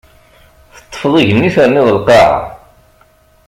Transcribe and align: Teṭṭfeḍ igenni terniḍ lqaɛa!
Teṭṭfeḍ 0.75 1.13
igenni 1.21 1.49
terniḍ 1.55 1.87
lqaɛa! 1.97 2.39